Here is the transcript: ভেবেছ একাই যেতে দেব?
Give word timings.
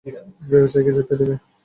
ভেবেছ 0.49 0.73
একাই 0.79 0.93
যেতে 0.97 1.13
দেব? 1.19 1.29